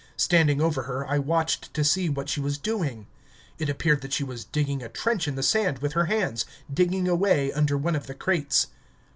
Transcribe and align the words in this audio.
Standing 0.17 0.59
over 0.61 0.81
her, 0.89 1.05
I 1.05 1.19
watched 1.19 1.75
to 1.75 1.83
see 1.83 2.09
what 2.09 2.27
she 2.27 2.39
was 2.39 2.57
doing. 2.57 3.05
It 3.59 3.69
appeared 3.69 4.01
that 4.01 4.13
she 4.13 4.23
was 4.23 4.43
digging 4.43 4.81
a 4.81 4.89
trench 4.89 5.27
in 5.27 5.35
the 5.35 5.43
sand 5.43 5.77
with 5.77 5.93
her 5.93 6.05
hands 6.05 6.43
digging 6.73 7.07
away 7.07 7.51
under 7.51 7.77
one 7.77 7.95
of 7.95 8.07
the 8.07 8.15
crates. 8.15 8.65